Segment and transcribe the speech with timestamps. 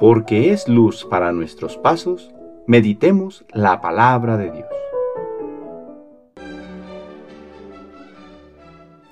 [0.00, 2.30] porque es luz para nuestros pasos,
[2.66, 4.66] meditemos la palabra de Dios.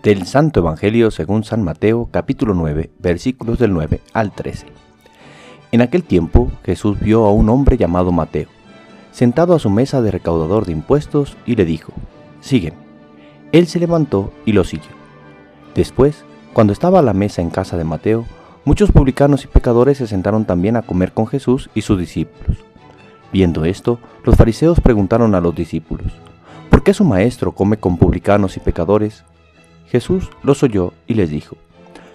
[0.03, 4.67] Del Santo Evangelio según San Mateo capítulo 9 versículos del 9 al 13.
[5.73, 8.49] En aquel tiempo Jesús vio a un hombre llamado Mateo,
[9.13, 11.93] sentado a su mesa de recaudador de impuestos, y le dijo,
[12.41, 12.79] Sígueme.
[13.53, 14.93] Él se levantó y lo siguió.
[15.75, 16.25] Después,
[16.55, 18.25] cuando estaba a la mesa en casa de Mateo,
[18.69, 22.59] muchos publicanos y pecadores se sentaron también a comer con Jesús y sus discípulos.
[23.33, 26.13] Viendo esto, los fariseos preguntaron a los discípulos,
[26.69, 29.25] ¿por qué su maestro come con publicanos y pecadores?
[29.87, 31.57] Jesús los oyó y les dijo,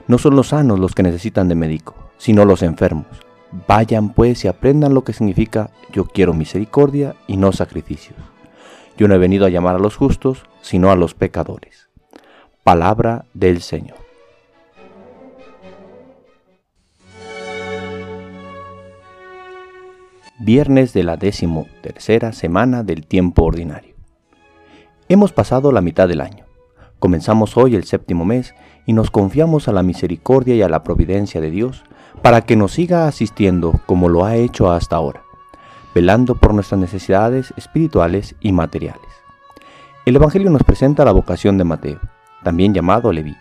[0.08, 3.08] No son los sanos los que necesitan de médico, sino los enfermos.
[3.67, 8.20] Vayan pues y aprendan lo que significa yo quiero misericordia y no sacrificios.
[8.95, 11.89] Yo no he venido a llamar a los justos, sino a los pecadores.
[12.63, 14.02] Palabra del Señor.
[20.39, 23.94] Viernes de la décimo tercera semana del tiempo ordinario.
[25.08, 26.45] Hemos pasado la mitad del año.
[26.98, 28.56] Comenzamos hoy el séptimo mes
[28.88, 31.84] y nos confiamos a la misericordia y a la providencia de Dios
[32.23, 35.22] para que nos siga asistiendo como lo ha hecho hasta ahora,
[35.94, 39.06] velando por nuestras necesidades espirituales y materiales.
[40.08, 42.00] El Evangelio nos presenta la vocación de Mateo,
[42.44, 43.38] también llamado Leví,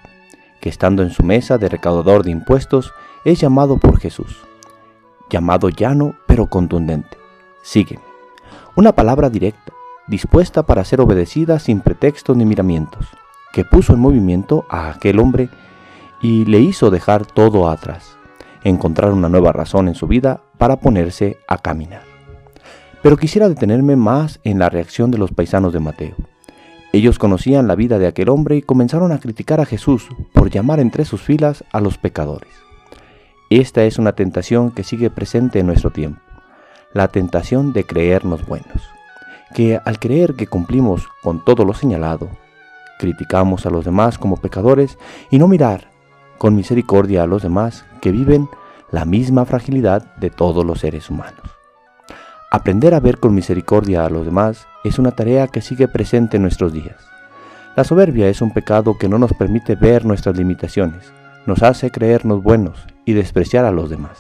[0.61, 2.93] que estando en su mesa de recaudador de impuestos,
[3.25, 4.45] es llamado por Jesús,
[5.33, 7.17] llamado llano pero contundente.
[7.63, 8.05] Sígueme.
[8.77, 9.73] Una palabra directa,
[10.07, 13.07] dispuesta para ser obedecida sin pretextos ni miramientos,
[13.53, 15.49] que puso en movimiento a aquel hombre
[16.21, 18.17] y le hizo dejar todo atrás
[18.65, 22.03] encontrar una nueva razón en su vida para ponerse a caminar.
[23.03, 26.15] Pero quisiera detenerme más en la reacción de los paisanos de Mateo.
[26.93, 30.79] Ellos conocían la vida de aquel hombre y comenzaron a criticar a Jesús por llamar
[30.79, 32.53] entre sus filas a los pecadores.
[33.61, 36.23] Esta es una tentación que sigue presente en nuestro tiempo,
[36.95, 38.83] la tentación de creernos buenos,
[39.55, 42.31] que al creer que cumplimos con todo lo señalado,
[42.99, 44.97] criticamos a los demás como pecadores
[45.31, 45.91] y no mirar
[46.39, 48.49] con misericordia a los demás que viven
[48.91, 51.45] la misma fragilidad de todos los seres humanos.
[52.51, 56.43] Aprender a ver con misericordia a los demás es una tarea que sigue presente en
[56.43, 56.97] nuestros días.
[57.77, 61.13] La soberbia es un pecado que no nos permite ver nuestras limitaciones,
[61.45, 64.19] nos hace creernos buenos y despreciar a los demás.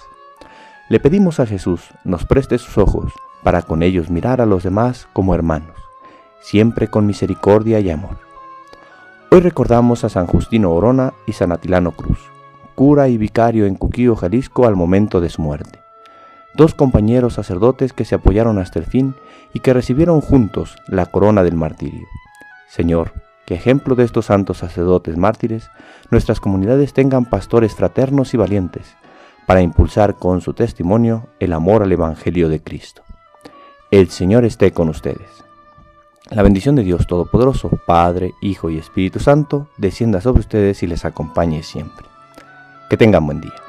[0.88, 3.12] Le pedimos a Jesús nos preste sus ojos
[3.42, 5.76] para con ellos mirar a los demás como hermanos,
[6.40, 8.18] siempre con misericordia y amor.
[9.30, 12.18] Hoy recordamos a San Justino Orona y San Atilano Cruz,
[12.74, 15.78] cura y vicario en Cuquío, Jalisco al momento de su muerte.
[16.54, 19.14] Dos compañeros sacerdotes que se apoyaron hasta el fin
[19.54, 22.06] y que recibieron juntos la corona del martirio.
[22.68, 23.12] Señor,
[23.46, 25.70] que ejemplo de estos santos sacerdotes mártires,
[26.10, 28.96] nuestras comunidades tengan pastores fraternos y valientes,
[29.46, 33.02] para impulsar con su testimonio el amor al Evangelio de Cristo.
[33.90, 35.44] El Señor esté con ustedes.
[36.30, 41.04] La bendición de Dios Todopoderoso, Padre, Hijo y Espíritu Santo, descienda sobre ustedes y les
[41.04, 42.06] acompañe siempre.
[42.88, 43.61] Que tengan buen día.